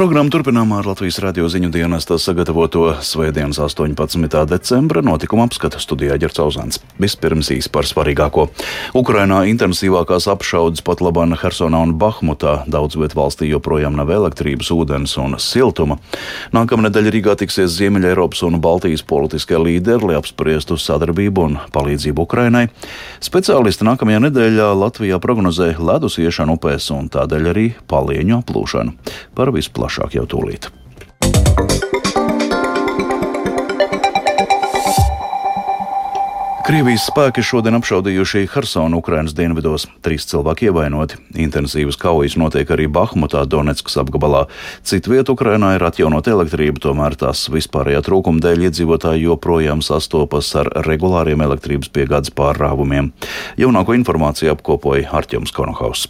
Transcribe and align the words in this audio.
Programmu 0.00 0.32
turpinām 0.32 0.70
ar 0.72 0.86
Latvijas 0.88 1.18
radio 1.20 1.44
ziņu 1.52 1.68
dienesta 1.74 2.16
sagatavoto 2.16 2.86
Svētdienas 3.04 3.58
18. 3.60 4.46
decembra 4.48 5.02
notikuma 5.04 5.44
apskata 5.44 5.76
studijā 5.76 6.14
Ģercauzāns. 6.22 6.78
Vispirms 6.96 7.50
īsi 7.52 7.68
par 7.68 7.84
svarīgāko. 7.84 8.46
Ukrainā 8.96 9.42
intensīvākās 9.50 10.24
apšaudas 10.32 10.80
pat 10.86 11.02
Labana, 11.04 11.36
Hersonā 11.36 11.82
un 11.84 11.92
Bahmutā. 12.00 12.62
Daudz 12.64 12.96
viet 12.96 13.12
valstī 13.12 13.50
joprojām 13.50 13.98
nav 14.00 14.08
elektrības, 14.16 14.70
ūdens 14.72 15.18
un 15.20 15.36
siltuma. 15.36 15.98
Nākamnedēļ 16.56 17.12
Rīgā 17.18 17.36
tiksies 17.42 17.76
Ziemeļa 17.76 18.14
Eiropas 18.14 18.40
un 18.48 18.56
Baltijas 18.56 19.04
politiskie 19.04 19.60
līderi, 19.60 20.08
lai 20.08 20.16
apspriestu 20.16 20.80
sadarbību 20.80 21.44
un 21.44 21.60
palīdzību 21.76 22.24
Ukrainai. 22.24 22.70
Speciālisti 23.20 23.84
nākamajā 23.84 24.24
nedēļā 24.30 24.72
Latvijā 24.80 25.20
prognozē 25.20 25.74
ledus 25.76 26.16
iešanu 26.24 26.56
upēs 26.56 26.88
un 26.96 27.12
tādēļ 27.12 27.52
arī 27.52 27.68
palieņu 27.92 28.40
aplūšanu. 28.40 28.96
Par 29.36 29.52
visu 29.52 29.76
plašāk 29.90 30.14
jau 30.14 30.26
tūlīt. 30.30 30.70
Krievijas 36.70 37.08
spēki 37.08 37.42
šodien 37.42 37.74
apšaudījuši 37.80 38.44
Hersonu 38.52 39.00
Ukrainas 39.00 39.32
dienvidos. 39.34 39.88
Trīs 40.06 40.28
cilvēki 40.30 40.68
ievainoti. 40.68 41.16
Intensīvas 41.42 41.98
kaujas 41.98 42.36
notiek 42.38 42.70
arī 42.70 42.86
Bahmutā, 42.86 43.42
Donetskas 43.42 43.98
apgabalā. 43.98 44.44
Citu 44.86 45.16
vietu 45.16 45.34
Ukrainā 45.34 45.72
ir 45.74 45.82
atjaunot 45.88 46.30
elektrību, 46.30 46.78
tomēr 46.84 47.18
tās 47.18 47.48
vispārējā 47.50 48.04
trūkuma 48.06 48.44
dēļ 48.44 48.68
iedzīvotāji 48.68 49.26
joprojām 49.26 49.82
sastopas 49.82 50.52
ar 50.62 50.70
regulāriem 50.86 51.42
elektrības 51.42 51.90
piegādes 51.90 52.30
pārrāvumiem. 52.38 53.10
Jaunāko 53.58 53.98
informāciju 53.98 54.54
apkopoja 54.54 55.10
Arķems 55.10 55.56
Konohaus. 55.56 56.06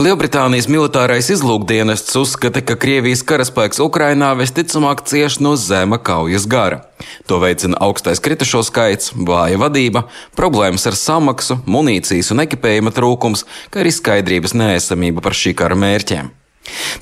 Lielbritānijas 0.00 0.68
militārais 0.72 1.28
izlūkdienests 1.34 2.16
uzskata, 2.16 2.62
ka 2.64 2.78
Krievijas 2.80 3.20
karaspēks 3.28 3.82
Ukrainā 3.84 4.30
visticamāk 4.38 5.04
cieš 5.04 5.36
no 5.44 5.52
zema 5.60 5.98
kaujas 6.00 6.46
gara. 6.48 6.86
To 7.28 7.40
veicina 7.42 7.76
augstais 7.84 8.22
kritušo 8.24 8.62
skaits, 8.64 9.12
vāja 9.12 9.60
vadība, 9.60 10.06
problēmas 10.38 10.88
ar 10.88 10.96
samaksu, 10.96 11.60
munīcijas 11.68 12.32
un 12.32 12.44
ekipējuma 12.46 12.94
trūkums, 12.96 13.44
kā 13.68 13.84
arī 13.84 13.92
skaidrības 13.92 14.56
neesamība 14.56 15.24
par 15.24 15.36
šī 15.36 15.52
kara 15.58 15.76
mērķiem. 15.76 16.32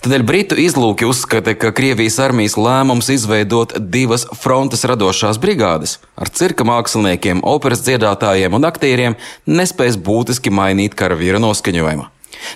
Tādēļ 0.02 0.22
Britu 0.26 0.58
izlūki 0.58 1.06
uzskata, 1.06 1.54
ka 1.58 1.72
Krievijas 1.76 2.18
armijas 2.22 2.56
lēmums 2.58 3.10
izveidot 3.12 3.74
divas 3.92 4.24
frontes 4.38 4.86
radošās 4.88 5.38
brigādes 5.42 5.98
ar 6.18 6.30
cirka 6.30 6.66
māksliniekiem, 6.66 7.42
operas 7.42 7.82
dziedātājiem 7.86 8.54
un 8.58 8.68
aktieriem 8.68 9.18
nespēs 9.46 9.98
būtiski 9.98 10.54
mainīt 10.54 10.98
karavīra 10.98 11.42
noskaņojumu. 11.42 12.08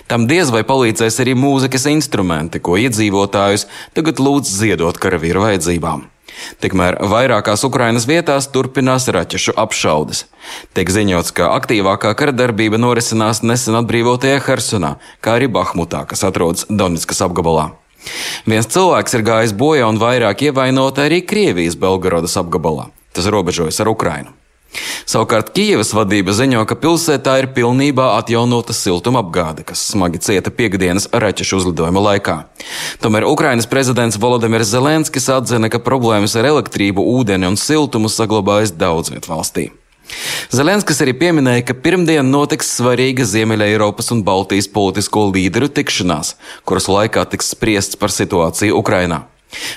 Tam 0.07 0.27
diez 0.29 0.51
vai 0.53 0.63
palīdzēs 0.67 1.19
arī 1.23 1.35
mūzikas 1.37 1.87
instrumenti, 1.91 2.61
ko 2.63 2.77
iedzīvotājus 2.79 3.67
tagad 3.95 4.21
lūdz 4.23 4.49
ziedot 4.61 4.99
karavīru 5.01 5.45
vajadzībām. 5.47 6.09
Tikmēr 6.63 6.97
vairākās 7.11 7.63
Ukrainas 7.67 8.07
vietās 8.09 8.47
turpinās 8.53 9.05
raķešu 9.13 9.53
apšaudes. 9.59 10.25
Tiek 10.73 10.89
ziņots, 10.89 11.33
ka 11.37 11.51
aktīvākā 11.59 12.13
kara 12.17 12.33
darbība 12.35 12.79
norisinās 12.81 13.43
nesen 13.45 13.77
atbrīvotajā 13.79 14.41
Hersonā, 14.47 14.95
kā 15.21 15.37
arī 15.37 15.49
Bahmutā, 15.51 16.03
kas 16.09 16.25
atrodas 16.27 16.67
Donetskas 16.69 17.21
apgabalā. 17.25 17.69
Viens 18.49 18.67
cilvēks 18.67 19.15
ir 19.15 19.25
gājis 19.27 19.55
bojā 19.55 19.87
un 19.87 20.01
vairāk 20.01 20.49
ievainota 20.49 21.05
arī 21.07 21.21
Krievijas 21.23 21.77
Belgorodas 21.79 22.35
apgabalā. 22.39 22.89
Tas 23.13 23.29
robežojas 23.31 23.79
ar 23.79 23.93
Ukrainu. 23.93 24.33
Savukārt 25.09 25.51
Kijavas 25.53 25.93
vadība 25.93 26.33
ziņo, 26.35 26.63
ka 26.69 26.77
pilsētā 26.79 27.35
ir 27.41 27.49
pilnībā 27.55 28.13
atjaunota 28.17 28.75
siltuma 28.75 29.21
apgāde, 29.23 29.65
kas 29.67 29.83
smagi 29.93 30.21
cieta 30.23 30.53
piekdienas 30.53 31.09
raķešu 31.13 31.61
uzlidojuma 31.61 32.03
laikā. 32.07 32.37
Tomēr 33.03 33.27
Ukrainas 33.29 33.69
prezidents 33.69 34.19
Volodimirs 34.21 34.71
Zelenskis 34.73 35.29
atzina, 35.33 35.69
ka 35.69 35.83
problēmas 35.83 36.37
ar 36.39 36.49
elektrību, 36.53 37.05
ūdeni 37.19 37.51
un 37.51 37.59
siltumu 37.59 38.11
saglabājas 38.11 38.75
daudz 38.77 39.13
viet 39.13 39.29
valstī. 39.29 39.69
Zelenskis 40.53 40.99
arī 41.01 41.13
pieminēja, 41.17 41.63
ka 41.69 41.75
pirmdien 41.85 42.27
notiks 42.29 42.73
svarīga 42.77 43.25
Ziemeļa 43.25 43.69
Eiropas 43.73 44.11
un 44.13 44.21
Baltijas 44.25 44.67
politisko 44.69 45.29
līderu 45.31 45.69
tikšanās, 45.71 46.35
kuras 46.67 46.89
laikā 46.91 47.25
tiks 47.31 47.53
spriests 47.55 47.99
par 47.99 48.13
situāciju 48.13 48.77
Ukrainā. 48.77 49.23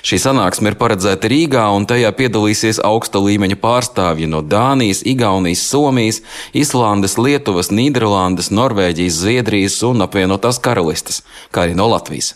Šī 0.06 0.19
sanāksme 0.22 0.72
ir 0.72 0.78
paredzēta 0.81 1.31
Rīgā, 1.31 1.66
un 1.76 1.87
tajā 1.88 2.12
piedalīsies 2.16 2.81
augsta 2.87 3.22
līmeņa 3.22 3.59
pārstāvji 3.62 4.28
no 4.31 4.42
Dānijas, 4.42 5.03
Igaunijas, 5.06 5.66
Somijas, 5.70 6.22
Islandes, 6.56 7.19
Lietuvas, 7.20 7.72
Nīderlandes, 7.75 8.53
Norvēģijas, 8.54 9.20
Zviedrijas 9.22 9.81
un 9.87 10.04
apvienotās 10.06 10.60
karalistes, 10.62 11.22
kā 11.50 11.66
arī 11.66 11.78
no 11.78 11.88
Latvijas. 11.92 12.34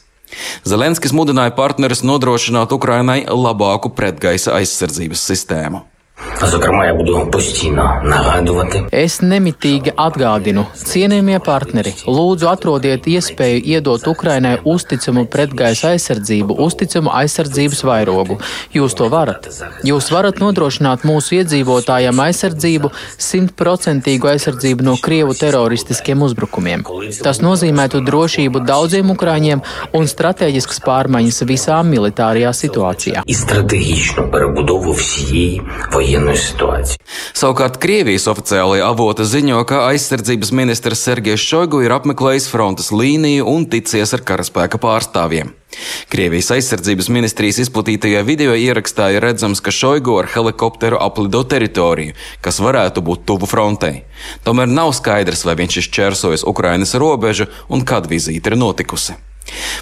Zelenskis 0.65 1.15
mudināja 1.17 1.55
partnerus 1.57 2.05
nodrošināt 2.07 2.73
Ukrainai 2.77 3.25
labāku 3.27 3.91
pretgaisa 3.97 4.55
aizsardzības 4.61 5.25
sistēmu. 5.33 5.83
Зокрема, 6.42 6.86
я 6.86 6.94
буду 6.94 7.28
постійно 7.32 8.02
нагадувати. 8.04 8.84
Es 8.92 9.20
nemitīgi 9.24 9.92
atgādinu, 9.96 10.66
cienījamie 10.76 11.40
partneri, 11.44 11.94
lūdzu 12.08 12.48
atrodiet 12.52 13.08
iespēju 13.08 13.60
iedot 13.64 14.08
Ukrainai 14.08 14.58
uzticamu 14.64 15.26
pretgaisa 15.32 15.94
aizsardzību, 15.96 16.58
uzticamu 16.66 17.10
aizsardzības 17.22 17.84
vairogu. 17.88 18.38
Jūs 18.76 18.96
to 19.00 19.10
varat. 19.10 19.50
Jūs 19.84 20.12
varat 20.14 20.40
nodrošināt 20.44 21.04
mūsu 21.08 21.40
iedzīvotājiem 21.40 22.22
aizsardzību, 22.28 22.92
simtprocentīgu 23.30 24.32
aizsardzību 24.34 24.88
no 24.88 24.96
Krievu 25.02 25.34
teroristiskiem 25.40 26.22
uzbrukumiem. 26.28 26.86
Tas 27.24 27.42
nozīmētu 27.44 28.04
drošību 28.06 28.64
daudziem 28.68 29.12
Ukraiņiem 29.16 29.64
un 29.98 30.08
strateģiskas 30.08 30.84
pārmaiņas 30.86 31.42
visā 31.50 31.82
militārajā 31.84 32.54
situācijā. 32.64 33.26
І 36.10 36.10
стратегічну 36.10 36.26
перебудову 36.26 36.36
всієї 36.36 36.36
воєнної 36.36 36.38
ситуації. 36.38 36.98
Savukārt 37.36 37.78
Krievijas 37.78 38.28
oficiālajie 38.28 38.84
avoti 38.84 39.24
ziņo, 39.24 39.66
ka 39.68 39.92
aizsardzības 39.92 40.52
ministrs 40.52 41.04
Sergejs 41.04 41.40
Šoigu 41.40 41.84
ir 41.84 41.92
apmeklējis 41.92 42.48
frontes 42.50 42.92
līniju 42.92 43.46
un 43.46 43.66
ticies 43.66 44.14
ar 44.16 44.24
karaspēka 44.24 44.80
pārstāvjiem. 44.80 45.52
Krievijas 46.10 46.52
aizsardzības 46.56 47.10
ministrijas 47.12 47.60
izplatītajā 47.66 48.24
video 48.24 48.56
ierakstā 48.56 49.12
ir 49.12 49.22
redzams, 49.28 49.62
ka 49.62 49.72
Šoigu 49.72 50.16
ar 50.22 50.32
helikopteru 50.32 50.98
aplido 50.98 51.44
teritoriju, 51.44 52.16
kas 52.42 52.62
varētu 52.64 53.04
būt 53.04 53.28
tuvu 53.28 53.46
frontei. 53.46 54.04
Tomēr 54.48 54.72
nav 54.72 54.96
skaidrs, 54.96 55.46
vai 55.46 55.60
viņš 55.60 55.78
ir 55.78 55.88
šķērsojis 55.92 56.48
Ukrainas 56.48 56.96
robežu 56.96 57.52
un 57.70 57.84
kad 57.86 58.08
vizīte 58.08 58.54
ir 58.54 58.58
notikusi. 58.58 59.20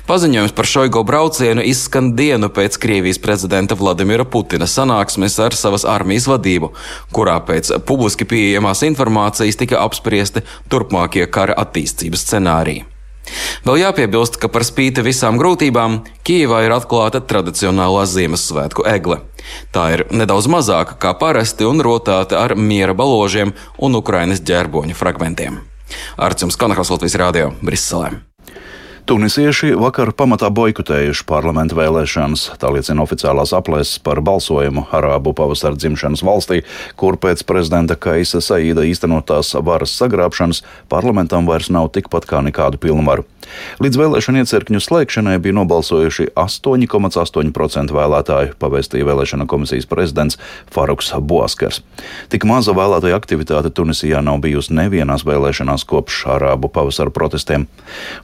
Paziņojums 0.07 0.55
par 0.57 0.69
Šoigo 0.69 1.03
braucienu 1.05 1.65
izskan 1.67 2.13
dienu 2.17 2.51
pēc 2.55 2.79
Krievijas 2.81 3.19
prezidenta 3.23 3.77
Vladimira 3.79 4.25
Putina 4.25 4.69
sanāksmes 4.69 5.39
ar 5.43 5.57
savas 5.57 5.87
armijas 5.89 6.29
vadību, 6.31 6.71
kurā 7.13 7.39
pēc 7.49 7.73
publiski 7.89 8.29
pieejamās 8.29 8.85
informācijas 8.87 9.59
tika 9.59 9.83
apspriesti 9.83 10.45
turpmākie 10.71 11.27
kara 11.33 11.59
attīstības 11.65 12.25
scenāriji. 12.29 12.87
Vēl 13.67 13.81
jāpiebilst, 13.83 14.39
ka 14.41 14.49
par 14.53 14.65
spīti 14.67 15.05
visām 15.05 15.39
grūtībām 15.41 16.01
Kijivā 16.27 16.63
ir 16.67 16.75
atklāta 16.77 17.21
tradicionālā 17.21 18.07
Ziemassvētku 18.09 18.87
egle. 18.89 19.21
Tā 19.75 19.89
ir 19.97 20.07
nedaudz 20.13 20.49
mazāka 20.51 20.97
kā 21.01 21.15
parasti 21.19 21.69
un 21.69 21.83
rotāta 21.85 22.41
ar 22.45 22.57
miera 22.57 22.97
baložiem 22.97 23.55
un 23.79 24.01
Ukrainas 24.01 24.45
ģērboņu 24.45 24.97
fragmentiem. 24.97 25.61
Arcums 26.17 26.57
Kanahas 26.61 26.93
Latvijas 26.93 27.21
Rādio 27.21 27.53
Briselē. 27.65 28.28
Tunisieši 29.09 29.71
vakar 29.81 30.11
pamatā 30.13 30.51
boikotējuši 30.53 31.25
parlamentu 31.25 31.79
vēlēšanas. 31.79 32.43
Tā 32.61 32.69
liecina 32.75 33.01
oficiālās 33.07 33.55
aplēses 33.57 34.03
par 34.05 34.21
balsojumu 34.21 34.83
Arābu 34.93 35.33
pavasara 35.33 35.79
dzimšanas 35.81 36.21
valstī, 36.29 36.59
kur 37.01 37.17
pēc 37.17 37.41
prezidenta 37.49 37.97
Kaisa 37.97 38.43
Saīda 38.45 38.85
īstenotās 38.85 39.55
varas 39.65 39.97
sagrābšanas 39.97 40.61
parlamentam 40.93 41.49
vairs 41.49 41.73
nav 41.73 41.89
tikpat 41.97 42.29
kā 42.29 42.45
nekādu 42.45 42.77
pilnvaru. 42.85 43.25
Līdz 43.83 43.97
vēlēšanu 43.97 44.43
iecirkņu 44.43 44.81
slēgšanai 44.83 45.39
bija 45.43 45.57
nobalsojuši 45.57 46.29
8,8% 46.39 47.95
vēlētāju, 47.97 48.57
pavēstīja 48.61 49.07
vēlēšana 49.09 49.47
komisijas 49.49 49.89
prezidents 49.89 50.39
Faruks 50.75 51.15
Boaskers. 51.17 51.81
Tik 52.33 52.45
maza 52.49 52.75
vēlētāja 52.77 53.17
aktivitāte 53.19 53.73
Tunisijā 53.73 54.21
nav 54.25 54.43
bijusi 54.45 54.77
nevienās 54.77 55.25
vēlēšanās 55.29 55.87
kopš 55.89 56.25
Arābu 56.35 56.69
pavasara 56.73 57.15
protestiem. 57.15 57.65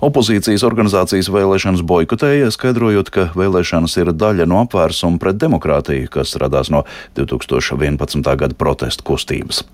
Opozīcijas 0.04 0.66
organizācijas 0.74 1.30
vēlēšanas 1.32 1.84
boikotēja, 1.86 2.50
skaidrojot, 2.54 3.12
ka 3.14 3.28
vēlēšanas 3.38 3.96
ir 4.02 4.12
daļa 4.14 4.48
no 4.50 4.62
apvērsuma 4.64 5.22
pret 5.22 5.38
demokrātiju, 5.42 6.10
kas 6.18 6.34
radās 6.40 6.72
no 6.74 6.84
2011. 7.18 8.34
gada 8.34 8.58
protestu 8.58 9.06
kustības. 9.14 9.64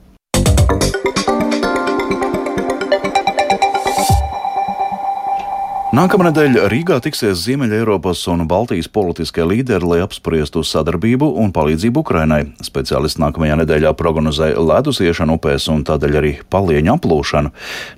Nākamnedēļ 5.90 6.68
Rīgā 6.70 7.00
tiksies 7.02 7.40
Ziemeļa 7.42 7.80
Eiropas 7.80 8.20
un 8.30 8.44
Baltijas 8.46 8.86
politiskie 8.94 9.42
līderi, 9.42 9.88
lai 9.90 9.96
apspriestu 10.04 10.62
sadarbību 10.62 11.26
un 11.42 11.50
palīdzību 11.50 12.04
Ukrainai. 12.04 12.44
Speciālisti 12.62 13.18
nākamajā 13.24 13.56
nedēļā 13.58 13.90
prognozē 13.98 14.52
ledus 14.54 15.00
iešanu 15.02 15.40
upēs 15.40 15.66
un 15.74 15.82
tādēļ 15.88 16.18
arī 16.20 16.32
palieņu 16.46 16.94
aplūšanu. 16.94 17.50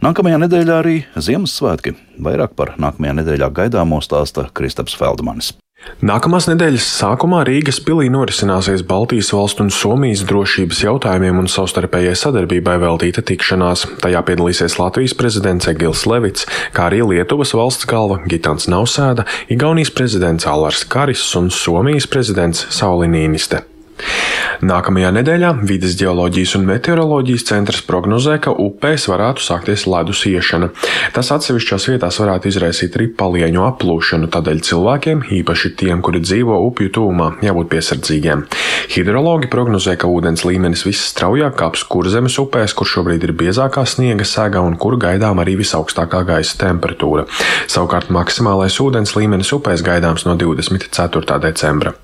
Nākamajā 0.08 0.38
nedēļā 0.40 0.78
arī 0.80 0.94
Ziemassvētki. 1.20 1.92
Vairāk 2.24 2.56
par 2.56 2.78
nākamajā 2.80 3.18
nedēļā 3.20 3.50
gaidāmo 3.60 4.00
stāsta 4.00 4.46
Kristaps 4.56 4.96
Feldmanis. 4.96 5.52
Nākamās 6.02 6.48
nedēļas 6.50 6.86
sākumā 6.98 7.44
Rīgas 7.46 7.78
pilī 7.86 8.08
norisināsies 8.10 8.82
Baltijas 8.86 9.30
valstu 9.34 9.62
un 9.66 9.70
Somijas 9.70 10.24
drošības 10.26 10.82
jautājumiem 10.82 11.38
un 11.42 11.50
savstarpējai 11.50 12.16
sadarbībai 12.18 12.74
veltīta 12.82 13.22
tikšanās. 13.26 13.84
Tajā 14.02 14.22
piedalīsies 14.26 14.78
Latvijas 14.80 15.14
prezidents 15.18 15.70
Egils 15.70 16.02
Levits, 16.10 16.48
kā 16.74 16.88
arī 16.90 17.02
Lietuvas 17.06 17.54
valsts 17.54 17.86
galva 17.90 18.18
Gitans 18.26 18.66
Nausēda, 18.70 19.28
Igaunijas 19.54 19.94
prezidents 19.94 20.48
Alars 20.50 20.82
Karis 20.90 21.22
un 21.38 21.52
Somijas 21.54 22.10
prezidents 22.10 22.66
Sauli 22.74 23.10
Nīniste. 23.10 23.62
Nākamajā 24.62 25.08
nedēļā 25.16 25.48
Vides 25.66 25.96
geoloģijas 25.98 26.52
un 26.54 26.68
meteoroloģijas 26.68 27.44
centrs 27.48 27.80
prognozē, 27.82 28.36
ka 28.44 28.52
upēs 28.62 29.08
varētu 29.10 29.42
sākties 29.42 29.88
ledus 29.90 30.20
iešana. 30.30 30.68
Tas 31.16 31.32
atsevišķās 31.34 31.88
vietās 31.90 32.20
varētu 32.22 32.46
izraisīt 32.46 32.94
arī 32.94 33.08
palieņu 33.18 33.64
aplūšanu, 33.66 34.28
tādēļ 34.30 34.60
cilvēkiem, 34.68 35.24
īpaši 35.40 35.72
tiem, 35.80 36.04
kuri 36.06 36.20
dzīvo 36.22 36.60
upju 36.68 36.92
tūmā, 36.94 37.26
jābūt 37.42 37.72
piesardzīgiem. 37.74 38.44
Hidrologi 38.94 39.50
prognozē, 39.50 39.96
ka 39.98 40.06
ūdens 40.06 40.46
līmenis 40.46 40.86
visstraujāk 40.86 41.58
kāps 41.58 41.82
kurzemes 41.90 42.38
upēs, 42.38 42.76
kur 42.78 42.86
šobrīd 42.86 43.26
ir 43.26 43.34
biezākā 43.42 43.82
sniega 43.82 44.22
sēga 44.22 44.62
un 44.62 44.78
kur 44.78 44.94
gaidām 44.94 45.42
arī 45.42 45.58
visaugstākā 45.64 46.22
gaisa 46.30 46.62
temperatūra. 46.62 47.26
Savukārt 47.66 48.14
maksimālais 48.14 48.78
ūdens 48.78 49.18
līmenis 49.18 49.50
upēs 49.58 49.82
gaidāms 49.82 50.28
no 50.30 50.38
24. 50.38 51.42
decembra. 51.48 51.96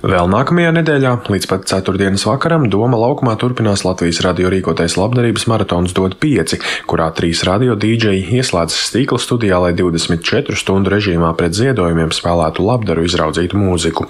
Vēl 0.00 0.30
nākamajā 0.32 0.70
nedēļā, 0.78 1.10
līdz 1.28 1.46
pat 1.50 1.66
ceturtdienas 1.68 2.22
vakaram, 2.24 2.62
Doma 2.72 2.96
laukumā 2.96 3.34
turpinās 3.36 3.82
Latvijas 3.84 4.22
radio 4.24 4.48
rīkotais 4.48 4.94
labdarības 4.96 5.44
maratons 5.50 5.92
DOT 5.92 6.14
5, 6.22 6.54
kurā 6.88 7.10
trīs 7.12 7.42
radio 7.44 7.76
dīdžeji 7.76 8.22
ieslēdzas 8.38 8.86
stīkla 8.88 9.20
studijā, 9.20 9.58
lai 9.60 9.74
24 9.76 10.56
stundu 10.56 10.94
režīmā 10.94 11.34
pret 11.36 11.52
ziedojumiem 11.58 12.14
spēlētu 12.16 12.64
labdaru 12.64 13.04
izraudzītu 13.04 13.60
mūziku. 13.60 14.08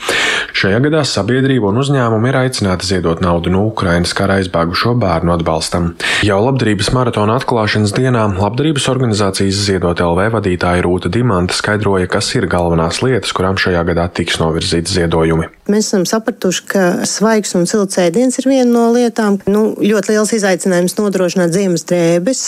Šajā 0.54 0.78
gadā 0.86 1.02
sabiedrība 1.02 1.72
un 1.72 1.82
uzņēmumi 1.82 2.30
ir 2.30 2.38
aicināti 2.44 2.86
ziedot 2.92 3.18
naudu 3.24 3.50
no 3.50 3.64
Ukrainas 3.66 4.14
kara 4.14 4.38
aizbēgušo 4.38 4.94
bērnu 5.02 5.34
atbalstam. 5.34 5.94
Jau 6.22 6.38
labdarības 6.46 6.92
maratona 6.94 7.40
atklāšanas 7.40 7.96
dienā 7.98 8.28
labdarības 8.38 8.86
organizācijas 8.94 9.58
Ziedot 9.66 9.98
LV 10.06 10.30
vadītāja 10.36 10.86
Rūta 10.86 11.10
Dimanta 11.12 11.56
skaidroja, 11.56 12.06
kas 12.10 12.30
ir 12.38 12.46
galvenās 12.50 13.02
lietas, 13.02 13.34
kurām 13.34 13.58
šajā 13.60 13.82
gadā 13.90 14.06
tiks 14.14 14.38
novirzīti 14.38 15.00
ziedojumi. 15.00 15.50
Mēs 15.68 15.90
esam 15.90 16.06
sapratuši, 16.08 16.64
ka 16.70 16.84
svaigs 17.08 17.52
un 17.58 17.68
silts 17.68 18.00
ēdiens 18.00 18.40
ir 18.40 18.48
viena 18.48 18.70
no 18.70 18.86
lietām. 18.94 19.38
Nu, 19.50 19.74
ļoti 19.76 20.14
liels 20.14 20.32
izaicinājums 20.38 20.96
nodrošināt 20.98 21.52
ziemas 21.54 21.84
drēbes, 21.90 22.44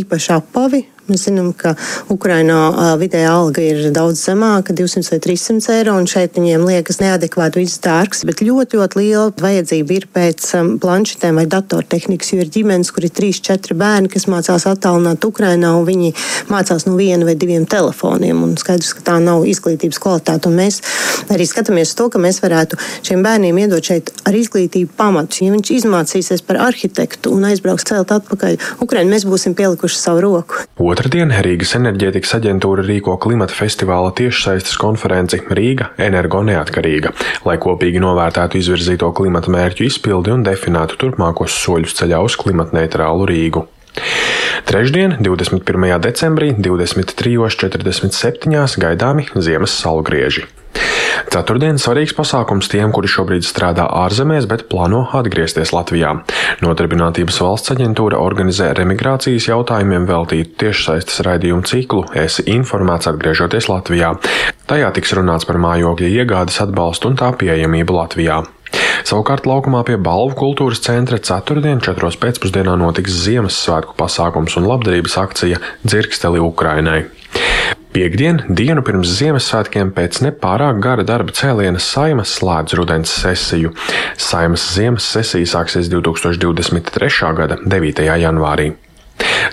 īpaši 0.00 0.32
apavi 0.38 0.86
Mēs 1.04 1.26
zinām, 1.26 1.50
ka 1.52 1.74
Ukrainā 2.08 2.96
vidējā 2.96 3.28
alga 3.28 3.60
ir 3.60 3.82
daudz 3.92 4.22
zemāka, 4.24 4.72
200 4.72 5.10
vai 5.12 5.18
300 5.20 5.74
eiro, 5.74 5.96
un 6.00 6.06
šeit 6.08 6.38
viņiem 6.38 6.64
liekas 6.64 6.96
neadekvāti 7.02 7.60
viss 7.60 7.82
dārgs, 7.84 8.22
bet 8.24 8.40
ļoti, 8.40 8.78
ļoti 8.80 9.00
liela 9.02 9.26
vajadzība 9.36 9.92
ir 9.98 10.06
pēc 10.14 10.46
planšetēm 10.80 11.40
vai 11.42 11.44
datortehnikas, 11.52 12.32
jo 12.32 12.40
ir 12.40 12.48
ģimenes, 12.54 12.88
kur 12.94 13.04
ir 13.04 13.12
3-4 13.12 13.76
bērni, 13.76 14.08
kas 14.14 14.24
mācās 14.32 14.64
attālināt 14.70 15.26
Ukrainā, 15.28 15.74
un 15.76 15.84
viņi 15.84 16.14
mācās 16.48 16.88
no 16.88 16.96
viena 16.96 17.28
vai 17.28 17.36
diviem 17.36 17.68
telefoniem, 17.68 18.40
un 18.46 18.56
skaidrs, 18.60 18.94
ka 18.96 19.04
tā 19.10 19.18
nav 19.20 19.44
izglītības 19.50 20.00
kvalitāte. 20.00 20.48
Un 20.48 20.56
mēs 20.62 20.80
arī 21.28 21.44
skatāmies 21.48 21.92
to, 21.98 22.08
ka 22.08 22.22
mēs 22.22 22.40
varētu 22.44 22.80
šiem 23.04 23.20
bērniem 23.26 23.60
iedot 23.66 23.92
šeit 23.92 24.14
ar 24.24 24.40
izglītību 24.40 24.96
pamatus. 24.96 25.44
Ja 25.44 25.52
viņš 25.52 25.74
izmācīsies 25.82 26.46
par 26.48 26.62
arhitektu 26.70 27.36
un 27.36 27.44
aizbrauks 27.52 27.84
celt 27.92 28.16
atpakaļ 28.16 28.56
Ukraiņu, 28.80 29.12
mēs 29.12 29.28
būsim 29.28 29.56
pielikuši 29.58 30.00
savu 30.00 30.24
roku. 30.24 30.64
Otradien 30.94 31.32
Rīgas 31.42 31.72
enerģētikas 31.74 32.36
aģentūra 32.36 32.84
rīko 32.86 33.16
klimata 33.18 33.50
festivāla 33.56 34.12
tiešsaistes 34.14 34.76
konferenci 34.78 35.40
Rīga 35.58 35.88
energo 35.98 36.44
neatkarīga, 36.46 37.10
lai 37.48 37.56
kopīgi 37.64 37.98
novērtētu 38.04 38.60
izvirzīto 38.60 39.08
klimata 39.18 39.50
mērķu 39.50 39.88
izpildi 39.88 40.30
un 40.36 40.46
definētu 40.46 41.00
turpmākos 41.00 41.58
soļus 41.64 41.98
ceļā 41.98 42.22
uz 42.28 42.38
klimatneitrālu 42.38 43.26
Rīgu. 43.32 43.64
Trešdien, 44.64 45.20
21. 45.20 45.60
decembrī, 46.00 46.56
23.47. 46.56 48.80
gaidāmi 48.80 49.28
ziemas 49.36 49.76
salgrieži. 49.76 50.48
Ceturtdien 51.30 51.78
svarīgs 51.82 52.14
pasākums 52.16 52.68
tiem, 52.72 52.92
kuri 52.94 53.10
šobrīd 53.10 53.46
strādā 53.46 53.86
ārzemēs, 54.04 54.46
bet 54.50 54.66
plāno 54.70 55.04
atgriezties 55.18 55.72
Latvijā. 55.74 56.14
Nodarbinātības 56.64 57.40
valsts 57.42 57.74
aģentūra 57.74 58.20
organizē 58.22 58.70
remigrācijas 58.78 59.48
jautājumiem 59.50 60.08
veltītu 60.10 60.56
tiešsaistes 60.64 61.22
raidījumu 61.26 61.66
ciklu 61.68 62.04
Esi 62.24 62.46
informēts 62.54 63.10
atgriežoties 63.12 63.70
Latvijā. 63.70 64.14
Tajā 64.70 64.90
tiks 64.96 65.14
runāts 65.18 65.48
par 65.48 65.60
mājokļa 65.62 66.12
iegādes 66.22 66.60
atbalstu 66.64 67.12
un 67.12 67.20
tā 67.20 67.32
pieejamību 67.40 68.00
Latvijā. 68.00 68.42
Savukārt 69.02 69.48
laukumā 69.48 69.82
pie 69.88 69.98
Balvu 69.98 70.36
kultūras 70.38 70.82
centra 70.84 71.18
ceturtdien, 71.18 71.82
4. 71.82 72.14
pēcpusdienā 72.22 72.76
notiks 72.78 73.18
Ziemassvētku 73.24 73.98
pasākums 73.98 74.54
un 74.60 74.68
labdarības 74.70 75.18
akcija 75.24 75.58
Dzirksteli 75.82 76.42
Ukrainai. 76.42 77.02
Piektdien, 77.94 78.40
dienu 78.50 78.82
pirms 78.82 79.12
Ziemassvētkiem, 79.20 79.92
pēc 79.94 80.18
nepārāk 80.24 80.80
gara 80.82 81.04
darba 81.06 81.34
cēliena 81.34 81.78
Saimas 81.78 82.32
slēdz 82.40 82.74
rudens 82.78 83.12
sesiju. 83.22 83.70
Saimas 84.18 84.64
ziemas 84.74 85.06
sesija 85.14 85.52
sāksies 85.52 85.90
2023. 85.92 87.30
gada 87.38 87.60
9. 87.62 88.02
janvārī. 88.24 88.72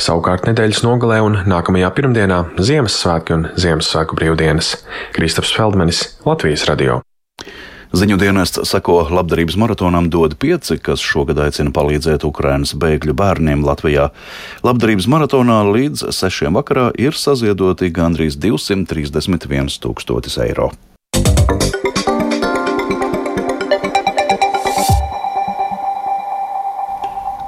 Savukārt 0.01 0.49
nedēļas 0.49 0.81
nogalē 0.87 1.19
un 1.21 1.37
nākamajā 1.53 1.93
pirmdienā 1.99 2.41
Ziemassvētki 2.57 3.37
un 3.37 3.47
Ziemassvētku 3.61 4.17
brīvdienas. 4.17 4.73
Kristaps 5.13 5.53
Feldmanis, 5.53 6.03
Latvijas 6.25 6.65
radio. 6.71 7.03
Ziņu 7.91 8.15
dienests 8.15 8.61
sako 8.69 9.01
labdarības 9.11 9.57
maratonam 9.59 10.05
dod 10.09 10.37
pieci, 10.39 10.77
kas 10.79 11.03
šogad 11.03 11.41
aicina 11.43 11.73
palīdzēt 11.75 12.23
Ukrainas 12.23 12.71
bēgļu 12.79 13.15
bērniem 13.19 13.65
Latvijā. 13.67 14.09
Labdarības 14.63 15.09
maratonā 15.11 15.59
līdz 15.67 16.07
sešiem 16.15 16.55
vakarā 16.55 16.93
ir 16.95 17.19
saziedoti 17.19 17.91
gandrīz 17.91 18.39
231 18.39 19.75
tūkstotis 19.83 20.39
eiro. 20.39 20.71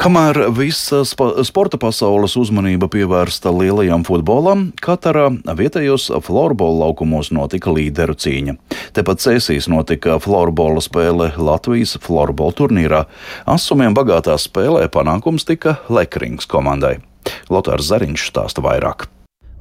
Kamēr 0.04 0.50
visa 0.52 0.98
sporta 1.08 1.78
pasaules 1.80 2.34
uzmanība 2.36 2.90
pievērsta 2.92 3.54
lielajam 3.56 4.04
futbolam, 4.04 4.66
Katarā 4.84 5.30
vietējos 5.56 6.10
florbola 6.26 6.82
laukumos 6.82 7.32
notika 7.32 7.72
līderu 7.72 8.18
cīņa. 8.20 8.58
Tepat 9.00 9.24
Cēsīs 9.24 9.70
notika 9.72 10.20
florbola 10.20 10.84
spēle 10.84 11.32
Latvijas 11.40 11.96
florbola 12.04 12.60
turnīrā. 12.60 13.06
Asumiem 13.48 13.96
bagātā 13.96 14.36
spēlē 14.36 14.90
panākums 14.92 15.48
tika 15.48 15.78
Lekrings 15.88 16.52
komandai. 16.52 16.98
Lotārs 17.48 17.88
Zariņš 17.88 18.28
stāsta 18.34 18.60
vairāk. 18.60 19.08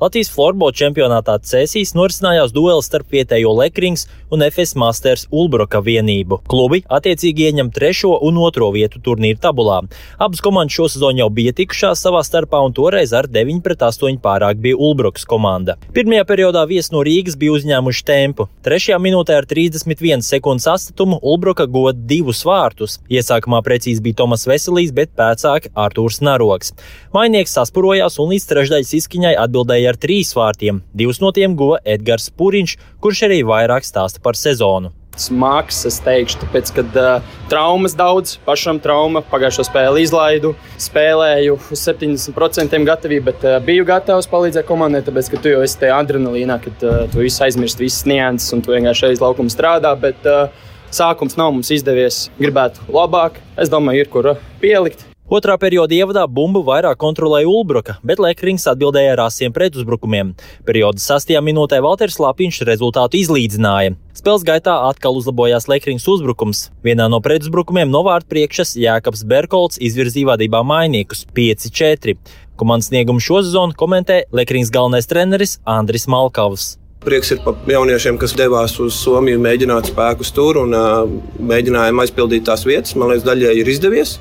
Latvijas 0.03 0.33
florbola 0.35 0.75
čempionātā 0.75 1.37
Cēsīs 1.47 1.93
norisinājās 1.95 2.51
duels 2.51 2.89
starp 2.89 3.13
vietējo 3.15 3.53
Lekrings 3.55 4.09
un 4.35 4.41
FS 4.43 4.75
Masters 4.75 5.29
Ulbroka 5.31 5.79
vienību. 5.79 6.41
Klubi 6.51 6.81
attiecīgi 6.91 7.45
ieņem 7.47 7.69
trešo 7.71 8.17
un 8.27 8.41
otro 8.43 8.73
vietu 8.75 8.99
turnīra 8.99 9.39
tabulā. 9.45 9.77
Abas 10.19 10.43
komandas 10.43 10.75
šosezon 10.75 11.21
jau 11.21 11.29
bija 11.31 11.53
tikušās 11.55 12.03
savā 12.03 12.25
starpā 12.27 12.59
un 12.67 12.75
toreiz 12.75 13.13
ar 13.15 13.29
9 13.31 13.61
pret 13.63 13.85
8 13.87 14.19
pārāk 14.25 14.59
bija 14.65 14.81
Ulbrokas 14.89 15.23
komanda. 15.23 15.77
Pirmajā 15.95 16.27
periodā 16.33 16.65
viesi 16.67 16.91
no 16.97 17.05
Rīgas 17.07 17.39
bija 17.39 17.55
uzņēmuši 17.61 18.05
tempu. 18.11 18.49
Trešajā 18.67 18.99
minūtē 19.07 19.39
ar 19.39 19.47
31 19.47 20.27
sekundes 20.27 20.67
astatumu 20.73 21.21
Ulbroka 21.23 21.69
goda 21.71 21.95
divus 22.11 22.43
vārtus. 22.49 22.99
Iesākumā 23.07 23.63
precīzi 23.63 24.03
bija 24.03 24.25
Tomas 24.25 24.49
Veselīs, 24.51 24.91
bet 24.91 25.15
pēcāk 25.15 25.71
Artūrs 25.79 26.19
Naroks. 26.27 26.75
Mainieks 27.15 27.55
saspurojās 27.55 28.19
un 28.19 28.35
līdz 28.35 28.51
trešdaļas 28.51 28.95
izskaņai 28.99 29.37
atbildēja 29.47 29.92
ar 29.93 30.01
trīs 30.01 30.33
vārtiem. 30.37 30.81
Divus 30.97 31.21
no 31.23 31.31
tiem 31.37 31.55
guva 31.59 31.79
Edgars 31.85 32.31
Pūriņš, 32.35 32.75
kurš 33.05 33.25
arī 33.29 33.43
vairāk 33.47 33.87
stāsta 33.87 34.23
par 34.25 34.39
sezonu. 34.41 34.93
Smags, 35.21 35.83
es 35.85 35.99
teikšu, 36.01 36.39
tāpēc, 36.41 36.71
ka 36.73 36.83
uh, 36.89 37.35
traumas 37.51 37.93
daudz, 37.93 38.39
pašam 38.47 38.79
trauma, 38.81 39.21
pagājušo 39.29 39.67
spēli 39.69 40.07
izlaidu, 40.07 40.55
spēlēju 40.81 41.59
uz 41.61 41.83
70% 41.85 42.81
gatavību, 42.89 43.27
bet 43.29 43.45
uh, 43.45 43.59
biju 43.67 43.85
gatavs 43.93 44.31
palīdzēt 44.33 44.65
komandai, 44.71 45.05
tāpēc, 45.05 45.29
ka 45.35 45.43
tu 45.45 45.53
jau 45.53 45.61
esi 45.67 45.83
tajā 45.85 46.01
adrenalīnā, 46.01 46.57
kad 46.65 46.89
uh, 46.89 46.99
tu 47.13 47.21
visu 47.21 47.45
aizmirsti, 47.45 47.85
visas 47.85 48.09
nianses, 48.09 48.57
un 48.57 48.65
tu 48.65 48.73
vienkārši 48.73 49.11
aiz 49.13 49.21
laukuma 49.21 49.53
strādā. 49.53 49.93
Bet, 50.01 50.25
uh, 50.25 50.49
Sākums 50.93 51.39
nav 51.41 51.55
mums 51.55 51.71
izdevies, 51.73 52.27
gribētu 52.37 52.85
labāk. 52.93 53.41
Es 53.57 53.73
domāju, 53.73 54.05
ir 54.05 54.13
kur 54.13 54.35
pielikt. 54.61 55.12
Otrā 55.33 55.55
perioda 55.57 55.95
ievadā 55.97 56.27
bumbu 56.29 56.61
vairāk 56.67 56.99
kontrolēja 57.01 57.49
Ulbruka, 57.49 57.95
bet 58.05 58.19
Lekrings 58.21 58.67
atbildēja 58.69 59.15
ar 59.15 59.23
asiem 59.31 59.55
pretuzbrukumiem. 59.57 60.35
Perioda 60.69 61.01
sastajā 61.01 61.41
minūtē 61.41 61.79
Valters 61.81 62.19
Lapiņš 62.21 62.59
rezultātu 62.69 63.17
izlīdzināja. 63.17 63.95
Spēles 64.13 64.45
gaitā 64.45 64.75
atkal 64.91 65.17
uzlabojās 65.17 65.71
Lekrings 65.73 66.05
uzbrukums. 66.05 66.67
Vienā 66.85 67.07
no 67.09 67.23
pretuzbrukumiem 67.25 67.89
no 67.89 68.05
vārtu 68.05 68.29
priekšas 68.35 68.75
Jēkabs 68.77 69.25
Berkolts 69.25 69.81
izvirzīja 69.81 70.35
vadībā 70.35 70.61
mainīgus 70.69 71.25
5-4. 71.33 72.19
Komandas 72.61 72.93
sniegumu 72.93 73.25
šo 73.25 73.41
sezonu 73.41 73.73
komentē 73.73 74.27
Lekrings 74.37 74.69
galvenais 74.69 75.09
treneris 75.09 75.57
Andris 75.65 76.05
Malkavs. 76.13 76.75
Prieks 77.09 77.33
ir 77.33 77.41
par 77.41 77.57
jauniešiem, 77.73 78.21
kas 78.21 78.37
devās 78.37 78.77
uz 78.85 79.01
Somiju, 79.01 79.41
mēģināt 79.49 79.95
spēkus 79.95 80.37
tur 80.37 80.61
un 80.61 80.77
uh, 80.77 81.09
mēģinājām 81.41 82.05
aizpildīt 82.05 82.45
tās 82.53 82.69
vietas. 82.69 82.93
Man 83.01 83.09
liekas, 83.11 83.31
daļai 83.33 83.57
ir 83.65 83.73
izdevies. 83.73 84.19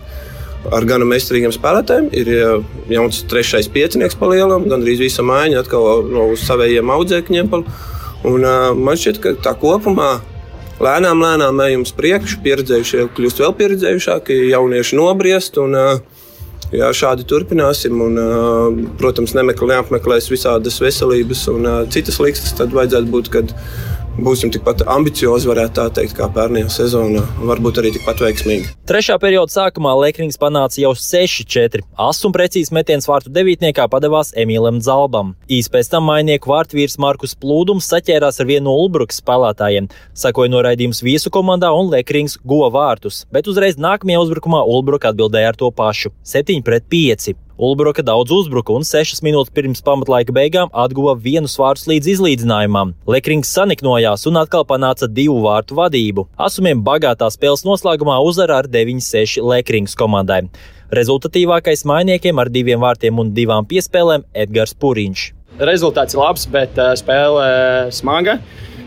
Ar 0.69 0.85
gana 0.85 1.07
meistarīgiem 1.09 1.53
spēlētājiem 1.55 2.11
ir 2.13 2.27
jauns 2.91 3.23
trešais 3.29 3.69
piecinieks 3.73 4.17
pa 4.19 4.29
lielam, 4.29 4.67
gandrīz 4.69 5.01
visa 5.01 5.25
mājiņa 5.25 5.63
atkal 5.63 6.05
no 6.05 6.27
saviem 6.37 6.91
audzēkņiem. 6.93 7.49
Un, 8.29 8.45
man 8.77 8.99
šķiet, 9.01 9.17
ka 9.23 9.33
tā 9.41 9.55
kopumā 9.57 10.11
lēnām, 10.81 11.23
lēnām 11.25 11.63
ejam 11.65 11.85
uz 11.87 11.93
priekšu, 11.97 12.43
pieredzējušie 12.45 13.07
kļūst 13.17 13.41
vēl 13.41 13.55
pieredzējušāki, 13.57 14.37
jaunieši 14.53 14.99
nobriest. 15.01 15.61
Un, 15.61 15.77
Jā, 16.71 16.87
šādi 16.95 17.25
turpināsim. 17.27 17.97
Un, 17.99 18.19
protams, 18.99 19.33
nemeklē, 19.35 19.73
neapmeklēs 19.73 20.29
visādas 20.31 20.77
veselības 20.79 21.41
un 21.51 21.67
citas 21.91 22.19
likstas. 22.23 22.53
Tad 22.55 22.71
vajadzētu 22.71 23.11
būt, 23.11 23.31
kad 23.33 23.51
būsim 24.25 24.51
tikpat 24.53 24.83
ambiciozi, 24.89 25.49
varētu 25.49 25.75
tā 25.77 25.87
teikt, 25.97 26.15
kā 26.17 26.27
pērnējā 26.33 26.69
sezonā, 26.71 27.23
varbūt 27.49 27.81
arī 27.81 27.93
tikpat 27.95 28.23
veiksmīgi. 28.25 28.71
Trešā 28.89 29.17
perioda 29.21 29.53
sākumā 29.53 29.93
Lekrings 29.99 30.39
panāca 30.41 30.81
jau 30.81 30.93
6-4. 30.97 31.83
Asts 31.99 32.27
un 32.27 32.35
precīzi 32.35 32.73
metiens 32.75 33.07
vārtu 33.09 33.33
devītniekā 33.33 33.87
padevās 33.91 34.33
Emīlam 34.37 34.81
Zalbam. 34.83 35.35
Īs 35.51 35.69
pēc 35.71 35.91
tam 35.93 36.07
mainieku 36.09 36.51
vārtvīrs 36.51 36.99
Markus 37.01 37.35
Plūdums 37.35 37.89
saķērās 37.91 38.41
ar 38.41 38.49
vienu 38.49 38.69
no 38.69 38.77
Ulbrukas 38.83 39.21
spēlētājiem. 39.21 39.89
Sakoja 40.17 40.51
noraidījums 40.53 41.03
viesu 41.05 41.31
komandā 41.33 41.71
un 41.75 41.89
Lekrings 41.93 42.37
guva 42.45 42.71
vārtus, 42.73 43.25
bet 43.33 43.49
uzreiz 43.51 43.79
nākamajā 43.81 44.21
uzbrukumā 44.25 44.63
Ulbruka 44.67 45.11
atbildēja 45.11 45.53
ar 45.53 45.59
to 45.59 45.71
pašu- 45.71 46.13
7 46.33 46.61
pret 47.51 47.57
5. 47.57 47.57
Ulbroka 47.57 48.01
daudz 48.01 48.31
uzbruka 48.31 48.73
un 48.73 48.83
6 48.83 49.21
minūtes 49.23 49.51
pirms 49.53 49.81
pamatlaika 49.81 50.31
beigām 50.31 50.69
atguva 50.73 51.15
vienu 51.15 51.47
svārus 51.47 51.87
līdz 51.87 52.07
izlīdzinājumam. 52.15 52.93
Lekrings 53.07 53.49
saniknojās 53.49 54.25
un 54.27 54.37
atkal 54.37 54.65
panāca 54.65 55.07
divu 55.07 55.41
vārtu 55.43 55.75
vadību. 55.75 56.27
Asumiem 56.37 56.81
bagātā 56.83 57.29
spēles 57.29 57.65
noslēgumā 57.65 58.19
uzvara 58.23 58.61
ar 58.61 58.67
9-6 58.67 59.41
Lekrings 59.43 59.95
komandai. 59.95 60.49
Rezultatīvākais 60.91 61.85
mainiekiem 61.85 62.39
ar 62.39 62.49
diviem 62.49 62.79
vārtiem 62.81 63.19
un 63.19 63.31
divām 63.33 63.65
piespēlēm 63.65 64.25
Edgars 64.33 64.73
Puriņš. 64.73 65.33
Rezultāts 65.59 66.15
ir 66.15 66.19
labs, 66.19 66.47
bet 66.47 66.77
uh, 66.79 66.93
spēle 66.95 67.91
smaga. 67.91 68.39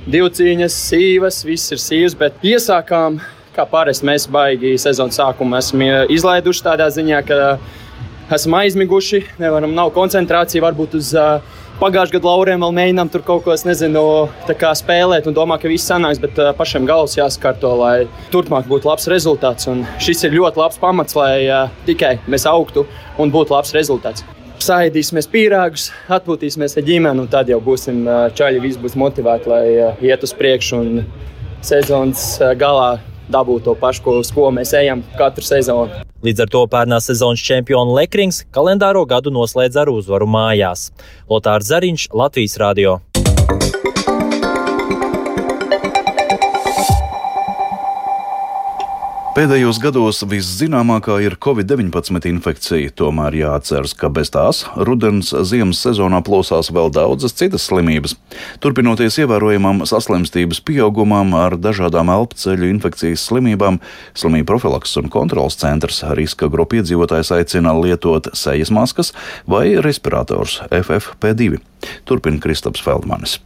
Divu 0.04 0.28
cīņas, 0.28 0.74
sīvas, 0.90 1.44
viss 1.46 1.72
ir 1.72 1.80
sīvs, 1.80 2.16
bet 2.18 2.34
iesākām, 2.44 3.20
kā 3.54 3.64
parasti 3.64 4.04
mēs 4.04 4.26
baigi 4.28 4.74
sezonas 4.76 5.16
sākumu 5.16 5.56
esam 5.56 5.80
izlaiduši 6.12 6.64
tādā 6.66 6.90
ziņā, 6.92 7.22
ka 7.24 7.56
esam 8.32 8.54
aizmiguši, 8.54 9.22
nevaram, 9.38 9.74
nav 9.74 9.90
koncentrācija 9.94 10.62
varbūt 10.64 10.96
uz 10.98 11.10
uh, 11.18 11.42
pagājušā 11.80 12.16
gada 12.16 12.28
lauriem, 12.30 12.62
vēl 12.64 12.74
mēģinām 12.78 13.10
tur 13.12 13.24
kaut 13.26 13.44
ko, 13.44 13.56
nezinu, 13.68 14.04
spēlēt 14.80 15.28
un 15.28 15.36
domā, 15.36 15.58
ka 15.60 15.70
viss 15.70 15.88
sanāks, 15.90 16.20
bet 16.22 16.38
uh, 16.40 16.52
pašam 16.56 16.86
galvas 16.88 17.16
jāsakārto, 17.18 17.74
lai 17.80 18.06
turpmāk 18.32 18.68
būtu 18.70 18.88
labs 18.88 19.08
rezultāts. 19.12 19.68
Un 19.70 19.84
šis 20.02 20.24
ir 20.24 20.38
ļoti 20.38 20.62
labs 20.62 20.80
pamats, 20.80 21.16
lai 21.18 21.44
uh, 21.48 21.68
tikai 21.88 22.16
mēs 22.28 22.46
augtu 22.50 22.86
un 23.18 23.34
būtu 23.34 23.56
labs 23.56 23.74
rezultāts. 23.76 24.24
Sāidīsimies 24.64 25.28
pīrāgus, 25.28 25.90
atpūtīsimies 26.08 26.78
ar 26.78 26.86
ģimeni, 26.86 27.24
un 27.24 27.28
tad 27.28 27.50
jau 27.50 27.58
būsim 27.60 28.06
čaļi, 28.38 28.62
visi 28.62 28.80
būs 28.80 28.94
motivēti, 28.96 29.50
lai 29.50 29.64
iet 30.06 30.24
uz 30.24 30.32
priekšu 30.38 30.78
un 30.78 31.02
sezonas 31.60 32.38
galā 32.56 32.94
dabūt 33.28 33.66
to 33.66 33.74
pašu, 33.76 34.04
ko, 34.06 34.18
uz 34.22 34.32
ko 34.32 34.48
mēs 34.54 34.72
ejam 34.78 35.04
katru 35.18 35.44
sezonu. 35.44 36.04
Līdz 36.24 36.40
ar 36.40 36.48
to 36.48 36.62
pērnā 36.72 37.02
sezonas 37.04 37.42
čempionu 37.44 37.98
Lekrings 37.98 38.46
kalendāro 38.54 39.02
gadu 39.04 39.28
noslēdz 39.34 39.82
ar 39.82 39.90
uzvaru 39.92 40.24
mājās. 40.24 40.88
Lotārs 41.28 41.68
Zariņš, 41.68 42.08
Latvijas 42.16 42.56
Radio. 42.62 43.02
Pēdējos 49.34 49.80
gados 49.82 50.20
viszināmākā 50.30 51.16
ir 51.24 51.34
Covid-19 51.42 52.28
infekcija, 52.30 52.92
tomēr 52.94 53.34
jāatceras, 53.34 53.90
ka 53.98 54.06
bez 54.06 54.28
tās 54.30 54.60
rudens 54.78 55.32
ziemas 55.50 55.80
sezonā 55.82 56.20
plosās 56.22 56.68
vēl 56.70 56.92
daudzas 56.94 57.34
citas 57.34 57.64
slimības. 57.66 58.14
Turpinoties 58.62 59.18
ievērojamam 59.24 59.82
saslimstības 59.90 60.60
pieaugumam 60.62 61.34
ar 61.34 61.56
dažādām 61.58 62.12
elpceļu 62.14 62.68
infekcijas 62.76 63.24
slimībām, 63.26 63.80
slimību 64.14 64.46
profilakses 64.52 65.00
un 65.02 65.10
kontrolas 65.10 65.58
centrs 65.58 66.04
riska 66.14 66.46
grupu 66.52 66.78
iedzīvotājs 66.78 67.32
aicina 67.34 67.74
lietot 67.74 68.30
sejas 68.38 68.70
maskas 68.70 69.10
vai 69.50 69.80
respirators 69.82 70.60
FFP2. 70.70 71.58
Turpina 72.06 72.38
Kristaps 72.38 72.86
Feldmanis. 72.86 73.40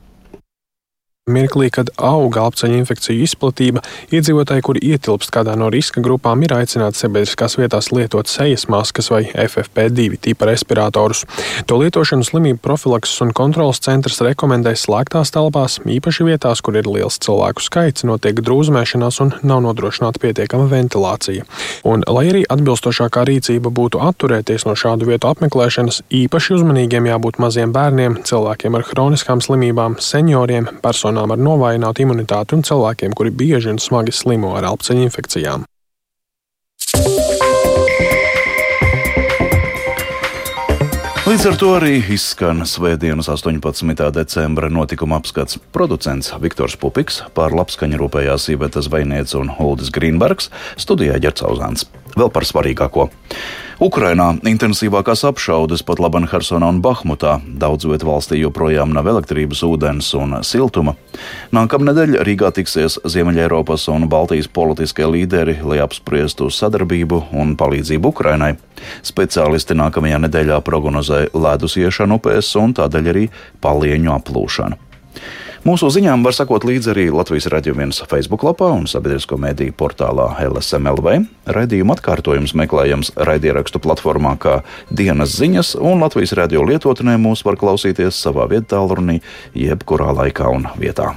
Mirklī, 1.29 1.69
kad 1.75 1.91
auga 1.97 2.47
apceļu 2.49 2.79
infekciju 2.81 3.25
izplatība, 3.27 3.83
iedzīvotāji, 4.15 4.65
kuri 4.65 4.83
ietilpst 4.93 5.33
kādā 5.35 5.55
no 5.59 5.69
riska 5.73 6.03
grupām, 6.05 6.43
ir 6.45 6.55
aicināti 6.57 7.01
sabiedriskās 7.03 7.59
vietās 7.61 7.91
lietot 7.95 8.31
sejas 8.31 8.67
maskas 8.73 9.11
vai 9.13 9.25
FFP2 9.29 10.19
tipa 10.29 10.49
respiratorus. 10.51 11.25
To 11.69 11.79
lietošanu 11.83 12.27
slimību 12.27 12.63
profilakses 12.65 13.21
un 13.25 13.35
kontrolas 13.37 13.83
centrs 13.85 14.23
rekomendē 14.25 14.75
slēgtās 14.79 15.33
telpās, 15.35 15.79
īpaši 15.85 16.29
vietās, 16.29 16.63
kur 16.65 16.79
ir 16.81 16.89
liels 16.89 17.21
cilvēku 17.25 17.65
skaits, 17.65 18.07
notiek 18.09 18.41
drūzmēšanās 18.45 19.21
un 19.25 19.35
nav 19.43 19.63
nodrošināta 19.67 20.23
pietiekama 20.23 20.69
ventilācija. 20.73 21.47
Un, 21.89 22.05
lai 22.09 22.27
arī 22.31 22.45
atbilstošākā 22.49 23.25
rīcība 23.29 23.73
būtu 23.75 24.01
atturēties 24.05 24.67
no 24.69 24.77
šādu 24.79 25.09
vietu 25.11 25.31
apmeklēšanas, 25.31 26.03
īpaši 26.15 26.57
uzmanīgiem 26.59 27.09
jābūt 27.11 27.41
maziem 27.43 27.73
bērniem, 27.75 28.21
cilvēkiem 28.29 28.79
ar 28.79 28.87
hroniskām 28.91 29.43
slimībām, 29.45 29.99
senioriem, 30.03 30.69
personām 30.83 31.18
personām 31.19 31.35
ar 31.35 31.41
novājinātu 31.43 32.05
imunitāti 32.05 32.55
un 32.55 32.63
cilvēkiem, 32.63 33.15
kuri 33.15 33.31
bieži 33.31 33.73
un 33.73 33.79
smagi 33.79 34.13
slimo 34.13 34.55
ar 34.57 34.65
elpceļu 34.71 35.03
infekcijām. 35.09 35.65
Līdz 41.29 41.45
ar 41.45 41.57
to 41.61 41.75
arī 41.77 41.99
izskan 42.09 42.63
Svētdienas 42.65 43.29
18. 43.29 44.07
decembra 44.15 44.71
notikuma 44.71 45.19
apskats. 45.19 45.59
Producents 45.73 46.33
Viktors 46.41 46.79
Pupiks, 46.81 47.21
pār 47.35 47.53
labskaņu 47.53 47.99
rūpējās 48.01 48.49
Iveta 48.55 48.81
Zvejniece 48.81 49.37
un 49.37 49.51
Uldis 49.59 49.91
Grīnbergs, 49.93 50.49
studijā 50.81 51.19
Ģercauzāns. 51.21 51.85
Vēl 52.17 52.33
par 52.33 52.49
svarīgāko. 52.49 53.11
Ukrainā 53.79 54.33
intensīvākās 54.43 55.21
apšaudes 55.29 55.85
pat 55.87 56.01
Laban 56.03 56.25
Hersonā 56.27 56.67
un 56.73 56.81
Bahmutā. 56.83 57.37
Daudz 57.63 57.87
vietu 57.87 58.09
valstī 58.09 58.41
joprojām 58.41 58.91
nav 58.91 59.07
elektrības, 59.07 59.61
ūdens 59.63 60.09
un 60.19 60.41
siltuma. 60.43 60.97
Nākamnedēļ 61.55 62.17
Rīgā 62.27 62.51
tiksies 62.57 62.99
Ziemeļeiropas 63.07 63.87
un 63.95 64.09
Baltijas 64.11 64.51
politiskie 64.51 65.07
līderi, 65.07 65.61
lai 65.63 65.79
apspriestu 65.85 66.51
sadarbību 66.51 67.21
un 67.39 67.55
palīdzību 67.61 68.11
Ukrainai. 68.11 68.57
Speciālisti 69.07 69.79
nākamajā 69.79 70.19
nedēļā 70.27 70.59
prognozē 70.67 71.29
ledus 71.39 71.79
iešanu 71.79 72.19
upēs 72.19 72.51
un 72.59 72.75
tādēļ 72.75 73.13
arī 73.15 73.29
palieņu 73.63 74.17
aplūšanu. 74.19 74.83
Mūsu 75.67 75.89
ziņām 75.91 76.23
var 76.23 76.37
sekot 76.37 76.63
līdzi 76.69 76.93
arī 76.93 77.07
Latvijas 77.11 77.49
radio 77.51 77.75
viens 77.75 77.99
Facebook 78.07 78.45
lapā 78.47 78.71
un 78.77 78.87
sabiedrisko 78.91 79.41
mediju 79.43 79.75
portālā 79.75 80.29
LSMLV. 80.47 81.17
Raidījuma 81.51 81.97
atkārtojums 81.99 82.55
meklējams 82.59 83.13
raidierakstu 83.19 83.83
platformā 83.83 84.37
kā 84.39 84.61
dienas 84.91 85.35
ziņas, 85.35 85.75
un 85.83 86.05
Latvijas 86.05 86.37
radio 86.39 86.63
lietotnē 86.69 87.19
mūs 87.19 87.43
var 87.47 87.59
klausīties 87.59 88.23
savā 88.23 88.47
vietā, 88.51 88.79
tālrunī, 88.79 89.23
jebkurā 89.57 90.13
laikā 90.23 90.53
un 90.53 90.71
vietā. 90.79 91.15